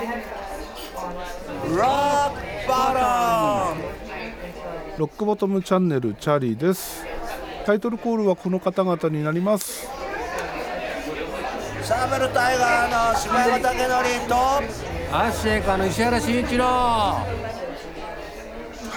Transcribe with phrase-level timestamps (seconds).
[0.00, 0.08] Rock
[2.66, 3.76] bottom!
[4.96, 7.04] ロックボトムチャンネルチャーリーです。
[7.66, 9.86] タイトルコールはこの方々になります。
[11.82, 13.62] サーベルタイガーの柴山武
[14.18, 14.34] 則と
[15.14, 16.64] アッシェイカーの石原慎一郎。
[16.64, 17.26] は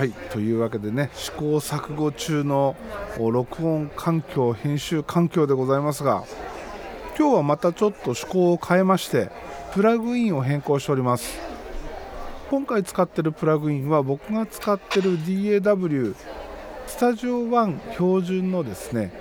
[0.05, 2.77] いというわけでね試行錯誤中の
[3.19, 6.23] お録音環境編集環境でございますが
[7.17, 9.29] 今日はまたちょっと趣向を変えまして
[9.73, 11.39] プラグインを変更しております。
[12.49, 16.15] 今回使ってるプラグインは僕が使ってる DAW
[16.87, 19.11] スタジオ1標準のですね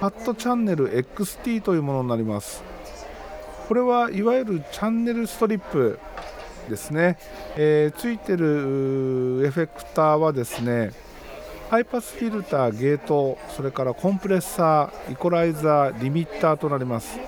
[0.00, 2.62] パッドチャンネル XT というものになります。
[3.68, 5.98] これはいわゆるチャンネルストリップ
[6.68, 7.18] ですね、
[7.56, 10.92] えーついてるエフェクターはですね
[11.70, 17.18] ハイパスフィルター、ゲート、それからコンプレッサー、イコライザー、リミッターとなります。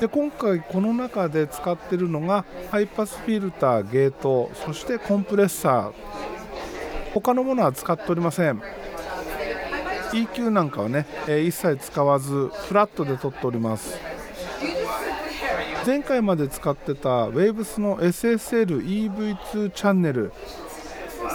[0.00, 5.92] で今回この中で使っているのがハイパスフィルター、ゲート、そしてコンプレッサー。
[7.12, 8.62] 他のものは使っておりません。
[10.12, 13.98] EQ なんかはね、え一切使わずフラットで撮っております。
[15.84, 20.32] 前回まで使ってた Waves の SSL-EV2 チャンネル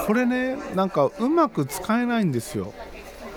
[0.07, 2.73] これねなんかうまく使えないんですよ。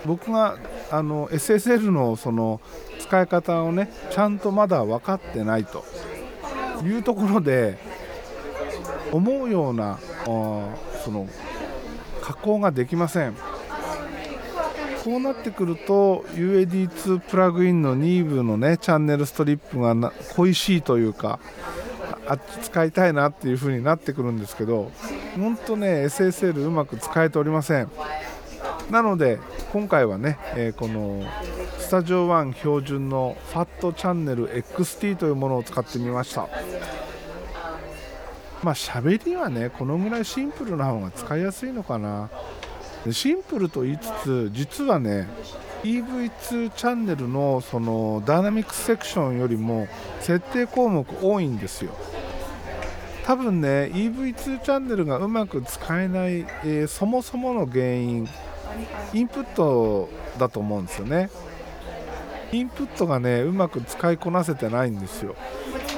[0.06, 0.56] 僕が
[0.90, 2.60] あの SSL のその
[3.00, 5.84] 使い方をねちゃんとまだ分かってないと。
[6.82, 7.76] いうところで
[9.12, 9.98] 思うようなあ
[11.04, 11.28] その
[12.22, 13.34] 加工ができません。
[15.04, 21.40] こうなってくると UAD2 プラグインの2部のねチャンネルストリップが恋しいというか
[22.30, 24.92] あ使いたいなっていう風になってくるんですけど
[25.36, 27.90] 本当ね SSL うまく使えておりません。
[28.88, 29.38] なので
[29.72, 31.24] 今回はね、えーこの
[31.78, 36.48] スタジオ1標準の FAT チャンネル XT というものを使ってみました。
[38.62, 42.30] まあ喋りはねこのぐらいシンプルな方が使いやすいのかな。
[43.10, 45.26] シンプルと言いつつ実はね
[45.82, 49.88] EV2 チャンネルのそのダイナミックスセクションよりも
[50.20, 51.92] 設定項目多いんですよ。
[53.24, 58.28] 多分ね EV2 チャンネルがうまく使えない、えーそもそもの原因
[59.12, 60.08] インプット
[60.38, 61.30] だと思うんですよね。
[62.52, 65.36] インプットがねうまく使いこなせてないんですよ。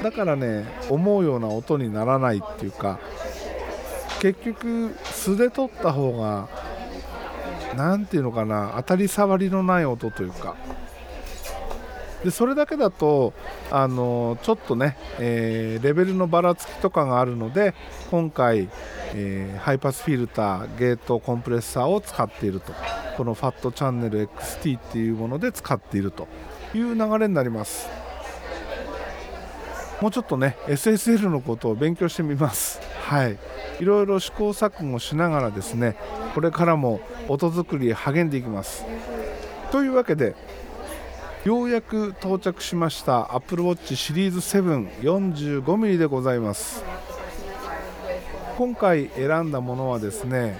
[0.02, 2.98] だからね思うような音にならないっていうか
[4.20, 6.48] 結局素で撮った方が
[7.76, 10.56] 何ていうのかな当たり障りのない音というか。
[12.24, 13.32] でそれだけだと
[13.70, 17.74] あのちょっとね、えーレベルのばらつきとかがあるので
[18.10, 18.68] 今回、
[19.14, 22.72] えーハイパスフィルターゲートコンプレッサーを使っていると。
[23.16, 26.28] この FAT チャンネル XT っていうもので使っていると
[26.74, 27.88] いう流れになります。
[30.00, 32.80] もうちょっとね SSL のことを勉強してみます。
[33.02, 33.38] はい。
[33.80, 35.96] いろいろ試行錯誤しながらですね
[36.34, 38.84] これからも音作り励んでいきます。
[39.70, 40.34] というわけで
[41.44, 46.84] ようやく到着しました Apple Watch シリーズ 745mm でございます。
[48.56, 50.56] 今回選んだものはですね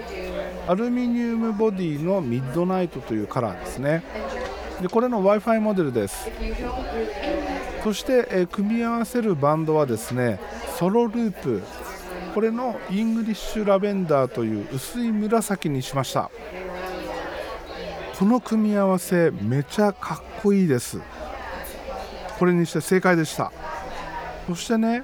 [0.67, 4.03] アルミニウムボディのミッドナイトというカラーですね。
[4.81, 6.29] でこれの w i f i モデルです。
[7.85, 10.41] そして、え組み合わせるバンドはですね
[10.79, 11.63] ソロループ。
[12.35, 16.31] これのイングリッシュラベンダーという薄い紫にしました。
[18.23, 21.01] この組み合わせめちゃかっこいいです。
[22.39, 23.51] これにして正解でした。
[24.47, 25.03] そしてね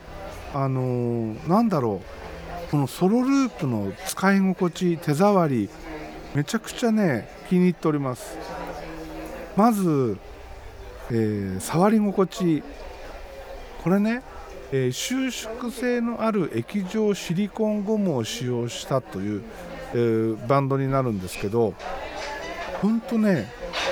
[0.55, 2.71] あのーなんだろう。
[2.71, 5.69] このソロループの使い心地手触り
[6.33, 8.39] めちゃくちゃね気に入っております。
[9.57, 10.17] まず、
[11.11, 12.63] えー触り心地。
[13.83, 14.23] これね、
[14.71, 19.43] えー収縮性のある液状シリコンゴムを使用したという、
[19.95, 21.75] えーバンドになるんですけど
[22.81, 23.51] ほんとね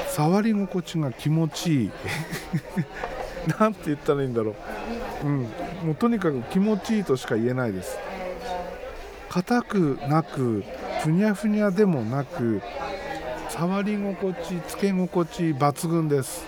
[0.08, 1.90] 触り心地が気持ちいい。
[3.60, 4.56] なんて言ったらいいんだろ
[5.22, 5.42] う、うん、
[5.84, 7.98] もうとにかく気持ちいいとしか言えないです。
[9.28, 10.64] 硬くなく
[11.02, 12.60] ふにゃふにゃでもなく
[13.50, 16.44] 触り心地つけ心地抜群です。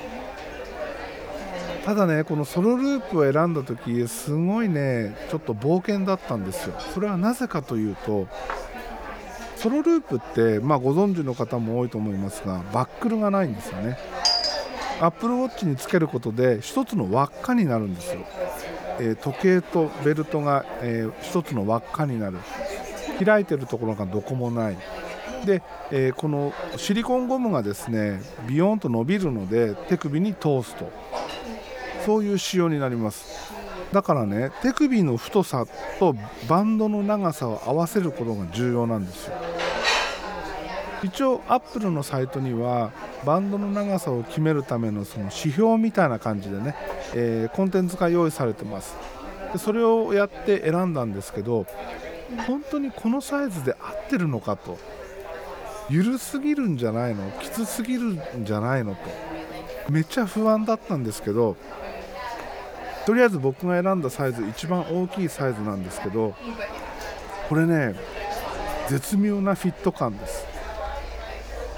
[1.85, 6.75] ただねこのソロループを選んだ時すごいねちょっと冒険だったんですよ。
[6.93, 8.27] それはなぜかというと
[9.61, 13.99] ソロループって、まあ、ご存知の方も多いと思いますがバックルがないんですよね。
[15.01, 18.21] Apple Watch につけることで一つの輪っかになるんですよ、
[19.01, 22.39] えー時計とベルトが、えー一つの輪っかになる。
[23.25, 24.77] 開いてるところがどこもない。
[25.45, 30.91] で、えーこのシリコンゴムがですねビヨーンと伸びるので手首に通すと。
[32.05, 33.53] そういう仕様になります。
[33.93, 35.67] だからね手首の太さ
[35.99, 36.15] と
[36.49, 39.37] バンドの長さを合わせることが重要なんですよ。
[41.03, 42.91] 一応アップルのサイトには
[43.25, 46.75] バンドの長さを決めるためのその指標みたいな感じでね、
[47.15, 48.97] えー、コンテンツが用意されてます。
[49.53, 51.67] でそれをやって選んだんですけど
[52.47, 54.77] 本当にこのサイズで合ってるのかと。
[55.89, 57.31] 緩すぎるんじゃないの？
[57.41, 58.95] きつすぎるんじゃないの？
[58.95, 59.01] と。
[59.91, 61.57] めっちゃ不安だったんですけど
[63.09, 66.35] とりあえず僕が選んだサイズ一番大きいサイズなんですけど
[67.49, 67.95] これね
[68.87, 70.45] 絶妙なフィット感です。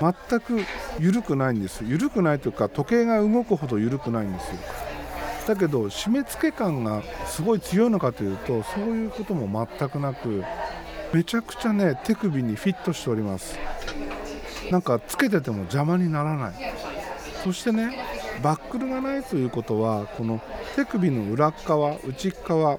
[0.01, 0.59] 全く
[0.99, 4.55] 緩くないんです緩くないというか時計が動くほど緩くないんですよ。
[5.47, 10.43] だけど締め付け感がすごい強いのかというとそういうことも全くなく
[11.13, 13.57] めちゃくちゃね手首にフィットしております。
[14.73, 16.55] なんかつけてても邪魔にならない。
[17.45, 18.05] そしてね
[18.43, 20.41] バックルがないということはこの
[20.77, 22.79] 手首の裏側内側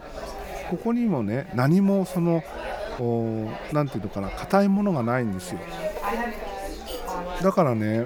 [0.70, 2.44] ここにもね何もその
[3.72, 5.60] 何て言うのかな硬いものがないんですよ。
[7.42, 8.06] だからね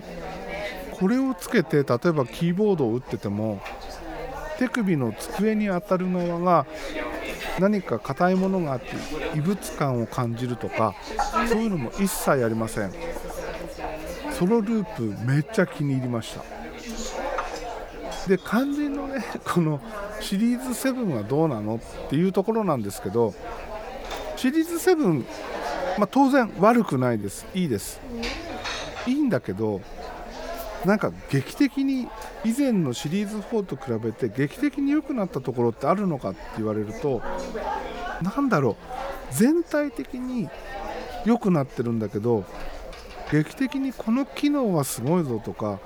[0.92, 3.62] これをつけて例えばキーボードを打ってても
[4.58, 6.66] 手首の机に当たる側が
[7.60, 8.88] 何か硬いものがあって
[9.36, 10.96] 異物感を感じるとか
[11.50, 12.94] そういうのも一切ありません。
[14.32, 16.44] ソロループめっちゃ気に入りました。
[18.28, 19.80] で肝心のね この
[20.20, 21.76] シリーズ7はどうなの？
[21.76, 23.34] っていうところなんですけど
[24.36, 25.24] シリーズ7、
[25.98, 27.46] まあ、当然悪くないです。
[27.54, 28.02] いいです。
[29.08, 29.82] いいんだけど
[30.84, 32.08] なんか劇的に
[32.44, 37.22] 以前のシリーズ4と比べて劇的に良くなったところってあるのかって言われると
[38.22, 38.76] 何だろう。
[39.32, 40.48] 全体的に
[41.26, 42.46] 良くなってるんだけど
[43.32, 45.80] 劇的にこの機能はすごいぞとか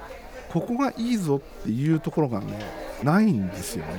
[0.49, 2.59] ここがいいぞっていうところがね
[3.03, 3.91] ないんですよね。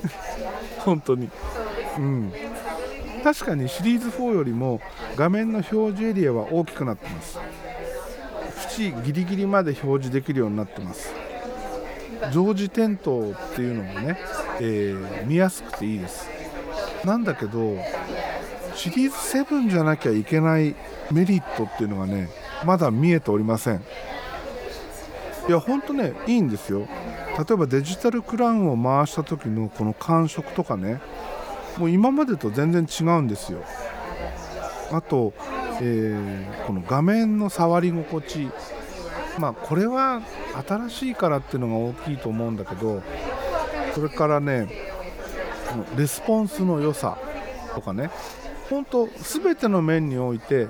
[0.78, 1.30] 本当に。
[1.98, 2.32] うん。
[3.24, 4.80] 確かにシリーズ4よりも
[5.16, 7.38] 画面の表示エリアは大きくなってます。
[8.78, 11.12] 縁ギリギリまで表示できるようになってます。
[12.32, 14.18] 常時点灯っていうのもね、
[14.60, 16.28] えー、見やすくていいです。
[17.04, 17.76] なんだけど
[18.74, 20.74] シリーズ7じゃなきゃいけない
[21.10, 22.28] メリットっていうのがね
[22.64, 23.82] まだ見えておりません
[25.48, 26.88] いやほんとねいいんですよ。
[27.38, 31.00] 例えばデジタルクラウンを回した時のこの感触とかね
[31.78, 33.62] もう今までと全然違うんですよ。
[34.90, 35.34] あと、
[35.80, 38.48] えー、この画面の触り心地。
[39.38, 40.22] まあこれは
[40.66, 43.02] 新しいからっていうのが大きいと思うんだけど
[43.94, 44.66] それからね
[45.94, 47.18] レスポンスの良さ
[47.74, 48.10] とかね
[48.70, 50.68] 本当全ての面において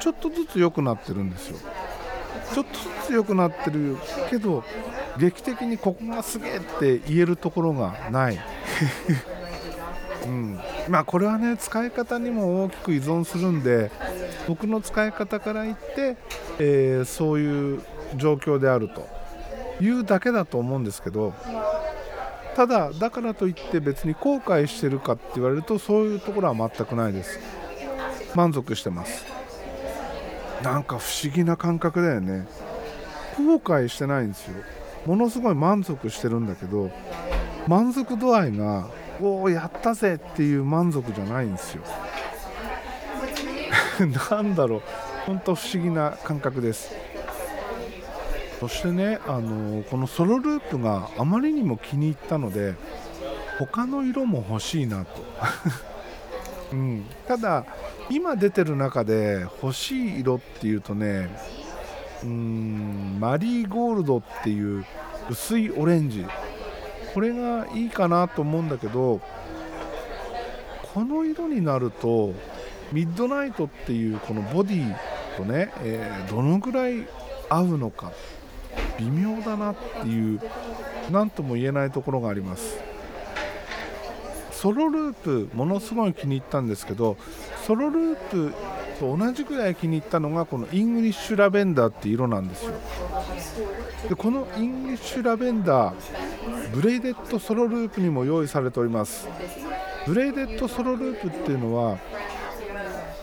[0.00, 1.58] ちょっとずつ良くなってるんですよ。
[2.52, 3.96] ちょっとつ良くなってる。
[4.30, 4.62] けど
[5.18, 8.38] 劇的にここがすげえって言えるところがない。
[10.26, 10.60] うん。
[10.88, 13.90] まあこれはね使い方にも大きく依存するんで
[14.46, 16.16] 僕の使い方から言って、
[16.58, 17.82] えー、そういう
[18.16, 19.18] 状況であると。
[19.80, 21.32] いうだけだと思うんですけど
[22.56, 27.38] ただだからといって別に後悔してるかって言われるとそういうところは全くないです。
[28.34, 29.24] 満足してます。
[30.62, 32.48] なんか不思議な感覚だよね。
[33.44, 34.54] 後悔してないんですよ。
[35.06, 36.90] ものすごい満足してるんだけど
[37.66, 38.88] 満足度合いが
[39.20, 41.82] おおやったぜっていう満足じゃないんですよ。
[44.30, 44.82] なんだろう。
[45.26, 46.94] 本当不思議な感覚です。
[48.60, 52.74] そしてねあのこのソロループがあまりにも気に入ったので
[53.58, 55.10] 他の色も欲しいなと、
[56.72, 57.64] うん、ただ
[58.10, 61.28] 今出てる中で欲しい色っていうとね
[62.24, 64.84] うんマリーゴールドっていう
[65.30, 66.24] 薄いオレンジ。
[67.14, 69.20] これがいいかなと思うんだけど
[70.94, 72.34] この色になると
[72.92, 74.96] ミッドナイトっていうこのボディ
[75.36, 77.06] とね、えー、どのぐらい
[77.48, 78.12] 合うのか
[78.98, 80.40] 微妙だなっていう
[81.10, 82.78] 何とも言えないところがあります。
[84.52, 87.16] ソロループものすごい気に入ったんですけど
[87.64, 88.52] ソロループ
[89.00, 92.72] 同じぐらい気に入ったのがこのイングリッシュラベンダーって色なんですよ。
[94.08, 95.94] でこのイングリッシュラベンダー
[96.72, 99.28] ブレイデッドソロループにも用意されております。
[100.06, 101.98] ブレイデッドソロループっていうのは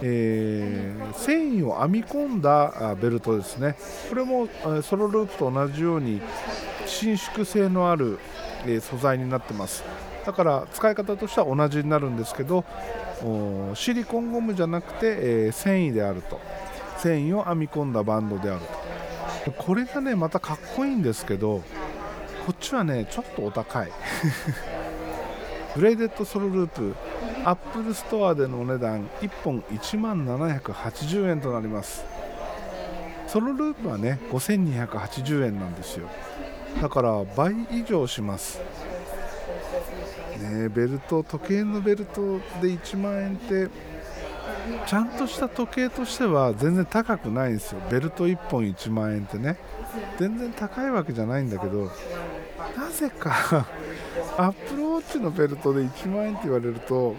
[0.02, 3.78] えー、繊維を編み込んだベルトですね。
[4.10, 4.48] これも
[4.82, 6.22] ソロループと同じように
[6.86, 8.20] 伸縮性のある、
[8.68, 9.84] え、素材になってます。
[10.26, 12.66] だから使い方としては同じになるんですけど
[13.76, 16.40] シリコンゴムじゃなくて、えー、繊維であると。
[16.98, 18.62] 繊維を編み込んだバンドである
[19.46, 19.52] と。
[19.52, 21.62] これがねまたかっこいいんですけど
[22.48, 23.92] こっちはねちょっとお高い。
[25.76, 26.96] ブレイデッドソロループ
[27.44, 32.04] アップルストアでのお値段1本1万780円となります。
[33.28, 36.10] ソロループはね5280円なんですよ。
[36.82, 38.60] だから倍以上します。
[40.38, 43.70] ねベルト時計のベルトで1万円って
[44.88, 47.82] ちゃんとした時計としては全然高くないんですよ。
[47.90, 49.58] ベルト1本1万円ってね。
[50.20, 51.90] 全然高いわけじゃないんだけど
[52.76, 53.66] なぜか
[54.38, 57.16] アップルウォッチのベルトで1万円って言われると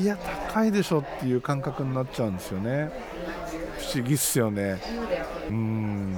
[0.00, 0.16] いや
[0.52, 2.90] 高いでしょっていう感覚になっちゃうんですよね。
[3.78, 4.80] 不思議っすよね。
[5.48, 6.16] うん。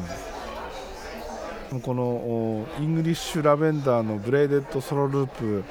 [1.83, 5.65] このイングリッシュラベンダーのブレーデッドソロループ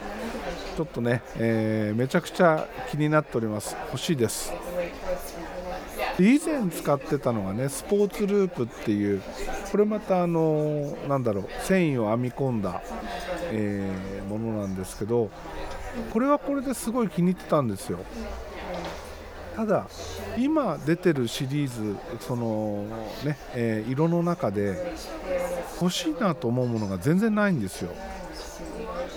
[0.78, 3.76] ちょっとね、えー、めちゃくちゃ気になっております。
[3.88, 4.54] 欲しいです。
[6.20, 9.24] 以前使ってたのがねスポーツループっていう
[9.72, 12.84] これまたあのなんだろう繊維を編み込んだ、
[13.52, 15.32] えー、ものなんですけど
[16.14, 17.98] これはこれですごい気に入ってたんですよ。
[19.56, 19.88] ただ
[20.38, 22.86] 今出てるシリーズその
[23.26, 24.94] ね、えー、色の中で
[25.82, 27.90] 欲しいなと思うものが全然ないんですよ。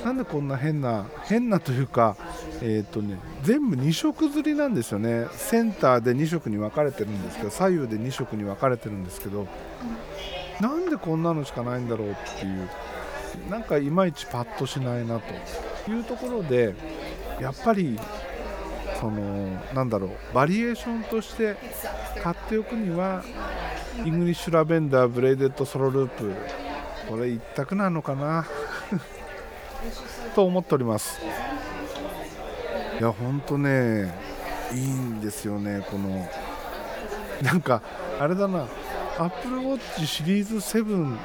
[0.05, 2.17] なんでこんな変な変なというか、
[2.63, 5.27] えーとね、全部2色刷りなんですよね。
[5.33, 9.47] センターで2色に分かれてるんですけど左右で2色に分かれてるんですけど
[10.61, 12.69] なんでこんなのしかないんだろうっていう
[13.51, 15.23] なんかいまいちパッとしないなと。
[15.89, 16.75] いうところで
[17.41, 17.99] やっぱり
[19.01, 21.57] そのなんだろうバリエーションとして
[22.23, 23.23] 買っておくには
[24.05, 26.33] イングリッシュラベンダーブレイデッドソロループ
[27.09, 28.47] これ一択なのかな。
[30.35, 31.21] と思っております。
[32.99, 34.15] いや本当ね
[34.73, 36.29] いいんですよねこの
[37.43, 37.83] なんか
[38.19, 38.67] あれだな
[39.19, 41.17] アップルウォッチシリーズ7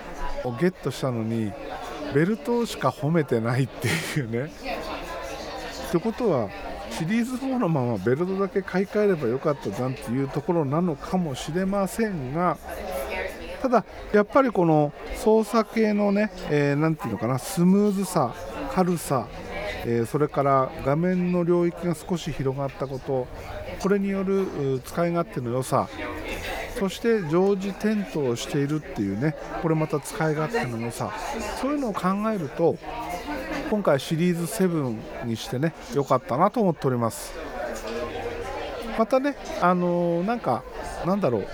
[0.46, 1.52] をゲットしたのに
[2.14, 4.52] ベルトしか褒めてないっていうね。
[5.90, 6.50] ってことは
[6.92, 12.58] シリーズ4のままベルトだけ買い替えればよかったじゃんっていうところなのかもしれませんが
[13.62, 18.34] ただ、やっぱりこの操作系のね、えー、ていうのかなスムーズさ、
[18.74, 19.28] 軽さ、
[19.86, 23.28] えー、それから画面の領域が少し広がったこと
[23.80, 25.88] これによる使い勝手の良さ
[26.78, 31.14] そして常時点灯をしているっていうねこれまた使い勝手の良さ
[31.62, 32.78] そういうのを考えると
[33.70, 37.34] 今回シリーズ7にしてね良かったなと思っております。
[38.98, 40.64] またねあのー、なんか
[41.06, 41.46] なんだろう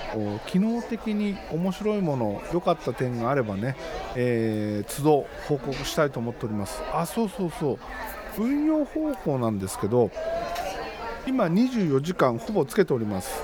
[0.48, 3.76] 機能的に面白いもの良かった点があればね、
[4.16, 6.82] えー、都度報告したいと思っております。
[6.94, 7.80] あそうそうそう。
[8.38, 10.10] 運用方法なんですけど
[11.28, 13.42] 今24時間ほぼつけております。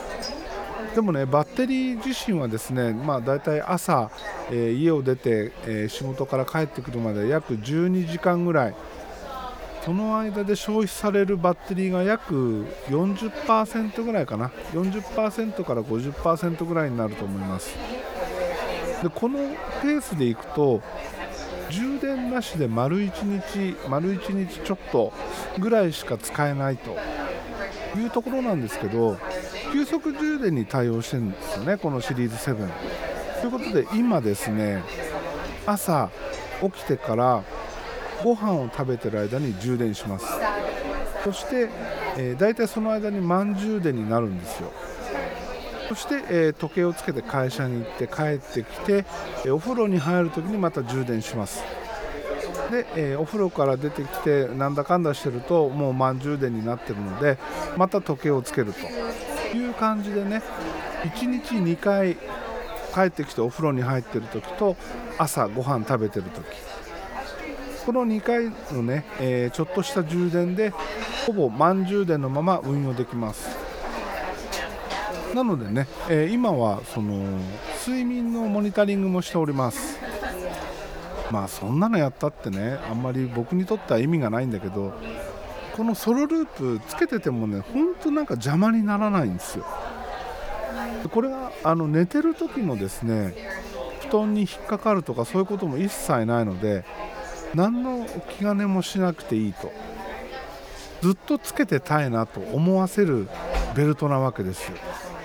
[0.96, 4.10] でもねバッテリー自身はですねまあ大体朝、
[4.50, 8.76] えー、家を出て、えー、仕事から帰ってくるまで約12時間ぐらい
[9.88, 14.52] その間で消費されるバッテリーが約40%ぐらいかな。
[14.74, 17.74] 40%から50%ぐらいになると思います。
[19.02, 19.40] でこの
[19.82, 20.82] ペースでいくと
[21.70, 25.14] 充電なしで丸1日丸1日ちょっと
[25.58, 26.98] ぐらいしか使えないと
[27.98, 29.18] いうところなんですけど
[29.72, 32.70] 急速充電に対応してるんですよねこのシリーズ7
[33.40, 34.84] ということで今ですね
[35.66, 36.10] 朝
[36.62, 37.44] 起きてから
[38.24, 40.26] ご飯を食べてる間に充電します。
[41.24, 41.70] そして、
[42.18, 44.72] えー、大体その間に満充電になるんですよ。
[45.90, 49.06] そして、えー、時計をつけて会社に行って帰ってきて、
[49.46, 51.64] えー、お風呂に入るときにまた充電します。
[52.72, 57.38] で、えー、お風呂から出てきてなんだかんだしてるともう満充電になってるので
[57.78, 58.80] また時計をつけると。
[59.56, 60.42] いう感じでね
[61.04, 62.18] 1日2回
[62.94, 64.76] 帰ってきてお風呂に入ってる時と
[65.18, 66.46] 朝ご飯食べてる時。
[67.88, 70.74] この2回のね、えー、ちょっとした充電で
[71.26, 73.48] ほぼ満充電のまま運用できます。
[75.34, 77.14] なのでね、えー、今はその
[77.88, 79.98] 睡眠のモニタリングもしております。
[81.32, 84.94] まあそんなのやったってねあんまり僕にとっては意味がないんだけど
[85.78, 89.66] このソロループつけててもねほんとなんか邪魔にならないんですよ。
[91.10, 93.34] これがあの寝てる時のですね
[94.10, 96.84] 布団に引っかかるとかそういうことも一切ないので
[97.56, 99.72] 何の気兼ねもしなくていいと。
[101.02, 103.28] ずっとつけてたいなと思わせる
[103.76, 104.78] ベルトなわけですよ。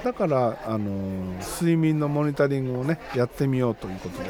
[0.05, 0.88] だから、あの
[1.61, 4.23] 睡眠のモニタリングをねやってみようということ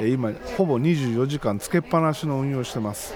[0.00, 3.14] で今ほぼ24時間つけっぱなしの運用してます。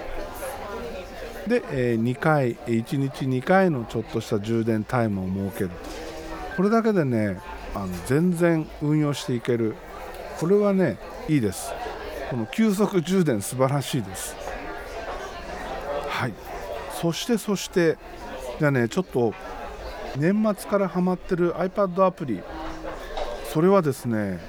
[1.47, 1.61] で、
[1.97, 5.71] 2回1日2回のちょっとした充電タイムを設ける。
[6.57, 7.39] これだけでね
[7.75, 9.77] あの全然運用していける。
[10.41, 11.73] これはねいいです。
[12.31, 14.37] この急速充電素晴らしいです。
[16.09, 16.35] はい。
[17.01, 17.97] そしてそして
[18.59, 19.33] じゃあねちょっと
[20.17, 22.43] 年末からハマってる iPad アプリ。
[23.53, 24.41] それはですね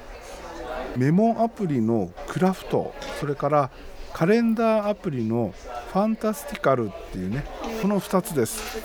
[0.96, 2.92] メモアプリのクラフト。
[3.18, 3.70] それから
[4.12, 5.54] カレンダーアプリの
[5.92, 7.44] ファンタスティカルっていうね
[7.80, 8.82] この2つです。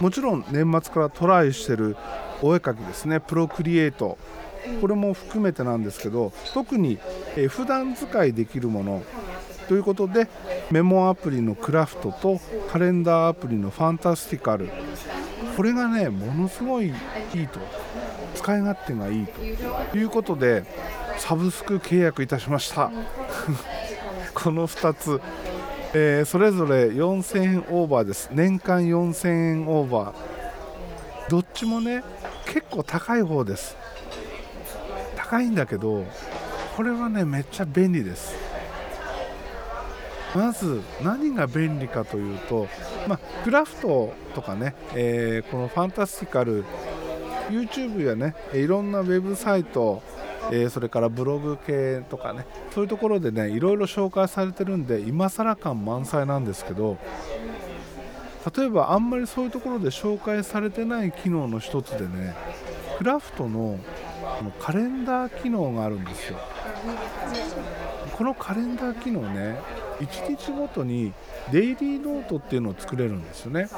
[0.00, 1.96] もちろん年末からトライしてる
[2.42, 3.20] お絵描きですね。
[3.20, 4.18] プロクリエイト。
[4.80, 6.98] これも含めてなんですけど特に、
[7.36, 9.02] え、普段使いできるもの
[9.68, 10.28] ということで
[10.70, 12.40] メモアプリのクラフトと
[12.70, 14.68] カレンダーアプリのファンタスティカル
[15.56, 17.60] これがねものすごいいいと
[18.34, 20.64] 使い勝手がいいということで
[21.18, 22.90] サブスク契約いたしました。
[24.34, 25.20] この2つ、
[25.92, 28.30] えー、それぞれ4000円オーバーです。
[28.32, 30.14] 年間4000円オーバー。
[31.28, 32.02] どっちもね
[32.46, 33.76] 結構高い方です。
[35.30, 36.04] 高いんだけど
[36.76, 38.34] これはねめっちゃ便利です。
[40.34, 42.68] まず何が便利かというと、
[43.08, 46.64] まあ、クラフトとかね、えー、このファンタスティカル
[47.48, 50.02] YouTube やねいろんなウェブサイト
[50.52, 52.44] えー、それからブログ系とかね
[52.74, 56.96] そういうところでねいろいろ紹介されてるんで今更感満載なんですけど
[58.56, 62.34] 例えばあんまりそういうところで紹介されてない機能の一つでね
[62.98, 63.78] クラフトの
[64.44, 66.38] のカレンダー機能があるんですよ。
[68.16, 69.58] このカレンダー機能ね
[70.00, 71.12] 1日ごとに
[71.50, 73.68] デイリーノートっていうのを作れるんですよね。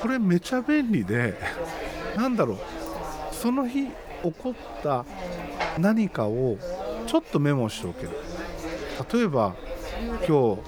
[0.00, 1.34] これめちゃ便利で
[2.16, 2.58] なんだろう
[3.34, 3.92] その日起
[4.32, 5.04] こった
[5.78, 6.56] 何かを
[7.06, 8.10] ちょっとメモしておける。
[9.12, 9.54] 例えば
[10.26, 10.62] 今日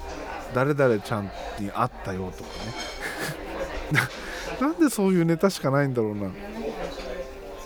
[0.53, 4.01] 誰々ちゃんに会ったよとかね。
[4.61, 6.31] なんでそういうネタしかないんだろうな。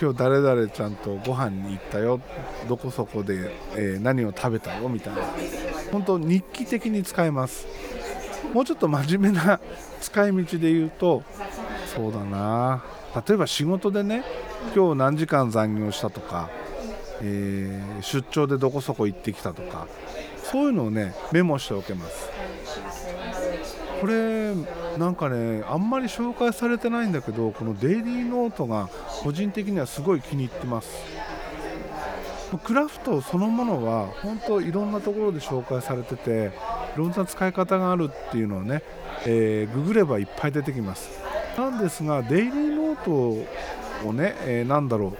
[0.01, 2.19] 今日誰々ちゃんとご飯に行ったよ。
[2.67, 5.21] どこそこで、え、何を食べたよみたいな。
[5.91, 7.67] 本当日記的に使えます。
[8.51, 9.59] もうちょっと真面目な
[10.01, 11.21] 使い道で言うと
[11.85, 12.83] そうだな。
[13.27, 14.23] 例えば仕事でね
[14.75, 16.49] 今日何時間残業したとか
[17.23, 19.87] えー、出張でどこそこ行ってきたとか
[20.43, 22.29] そういうのをねメモしておけます。
[24.01, 24.55] これ
[24.97, 28.89] なんかねあんまり紹介されてないんだけどこのデイリーノートが
[29.21, 30.89] 個人的にはすごい気に入ってます。
[32.65, 36.51] クラフトそのものは本当いろんなところで紹介されてて
[36.95, 38.83] いろんな使い方があるっていうのをね、
[39.25, 41.09] えー、ググればいっぱい出てきます。
[41.57, 45.13] なんですがデイリーノートをね、えー、なんだろ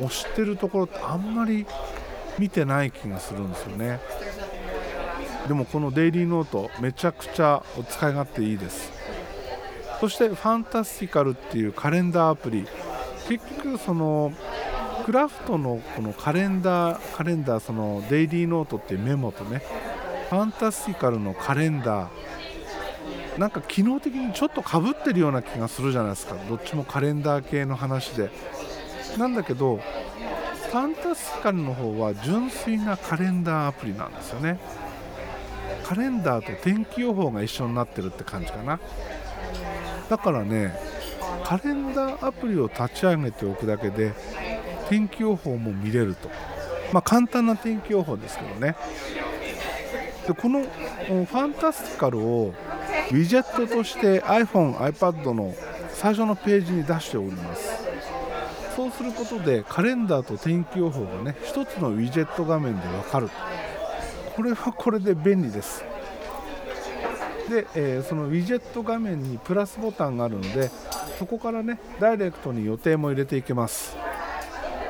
[0.00, 1.66] うを知ってるところってあんまり
[2.38, 4.00] 見てない気がするんですよね。
[5.48, 8.92] でもこのデイリーノートめちゃくちゃお使い勝手いいです。
[10.00, 12.66] そしてファンタスティカルっていうカレンダーアプリ。
[13.28, 14.32] 結局その
[15.04, 19.62] クラフトのこのカレンダーカレンダーそのデイリーノートっていうメモとね
[20.30, 23.38] ファンタスティカルのカレンダー。
[23.38, 26.36] なんか機能的にちょっとかぶってるような気がするじゃないですか。
[26.48, 28.30] どっちもカレンダー系の話で。
[29.18, 34.58] なんだけどファンタスティカルの方は純粋なカレンダーアプリなんですよね。
[35.84, 38.80] カレンダーと天気予報が一緒になってるって感じかな。
[40.08, 40.74] だからね
[41.44, 44.12] カレンダーアプリを立ち上げておくだけで
[44.88, 46.30] 天気予報も見れると。
[46.92, 48.76] まあ簡単な天気予報ですけどね。
[50.26, 52.54] でこのファンタスティカルを
[53.10, 55.54] ウィジェットとして iPhone、iPad の
[55.90, 57.82] 最初のページに出しております。
[58.76, 63.34] そうすることでカレンダーと天気予報がね1つのウィジェット画面で分かると。
[64.34, 65.84] これはこれで便利です。
[67.48, 70.70] で、えー、そのウィジェット画面にプラスボタンがあるので
[71.18, 73.96] そこからねダイレクトに予定も入れていけます。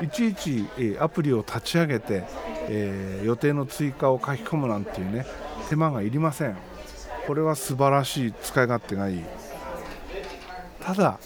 [0.01, 2.23] いちいち、え、アプリを立ち上げて、
[2.67, 5.25] えー、予定の追加を書き込むなんていうね
[5.69, 6.57] 手間がいりません。
[7.27, 9.23] これは素晴らしい使い勝手がいい。
[10.81, 11.19] ただ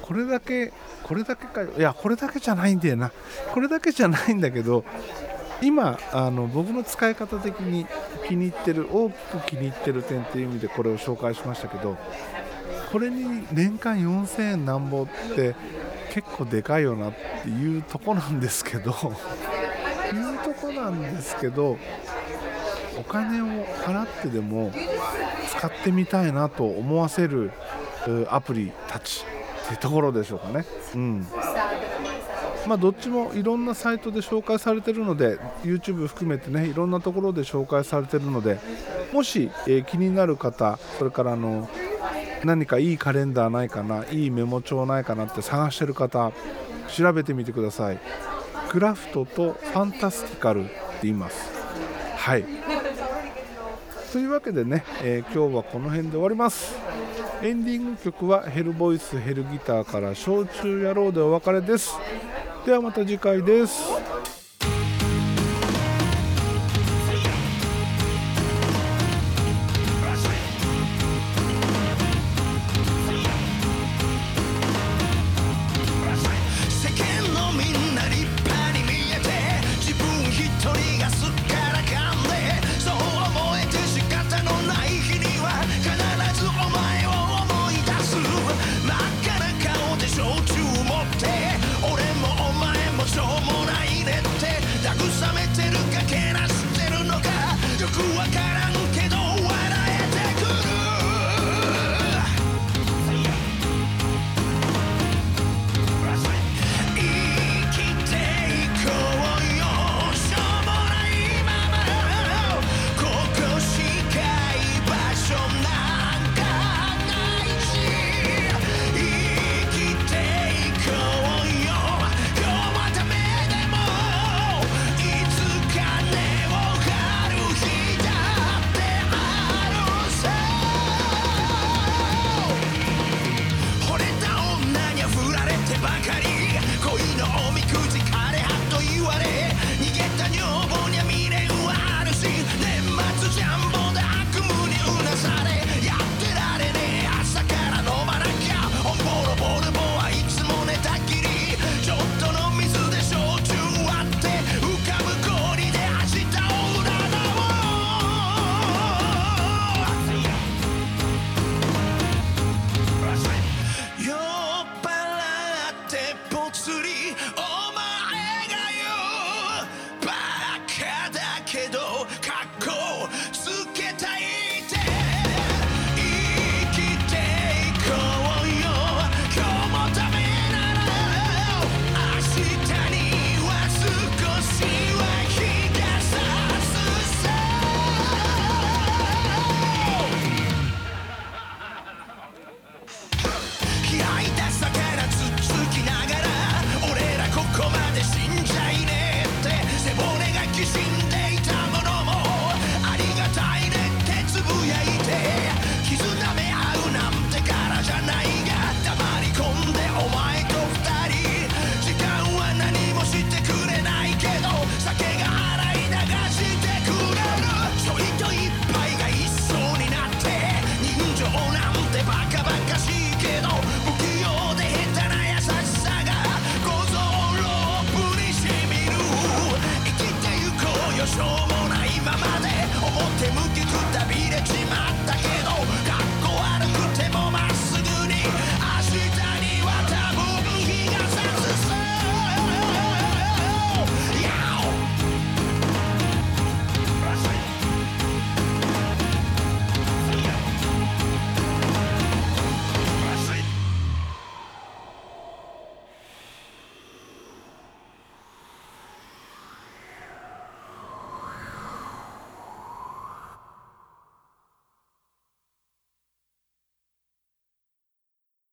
[0.00, 3.12] これだけこれだけかいやこれだけじゃないんだよな。
[3.52, 4.84] これだけじゃないんだけど
[5.62, 7.86] 今あの僕の使い方的に
[8.28, 11.96] 気に入ってる大きく気に入ってる点っていう意味でこれを紹介しましたけど
[12.90, 15.54] これに年間4000円なんぼって
[16.10, 21.78] 結構でかいよなっていうとこなんですけどいうとこなんですけど
[22.98, 24.70] お金を払ってでも
[25.48, 27.50] 使ってみたいなと思わせる
[28.28, 29.24] アプリたち
[29.64, 30.64] っていうところでしょうかね。
[30.94, 31.26] うん
[32.66, 38.58] まあ、どっちもいろんなサイトで紹介されているので YouTube 含めてねいろんなところで紹介されているので
[39.12, 41.68] もし、えー、気になる方それからあの
[42.44, 46.32] 何かいいカレンダーないかないいメモ帳ないかなって探してる方
[46.88, 47.98] 調べてみてください。
[48.68, 50.72] クラフトとファンタスティカルって
[51.02, 51.50] 言います。
[52.16, 52.44] はい。
[54.12, 56.74] というわけでね、えー今日はこの辺で終わります。
[57.42, 61.98] エンディング曲はヘルボイスヘルギターから「焼酎野郎」でお別れです。
[62.64, 63.82] ではまた次回です。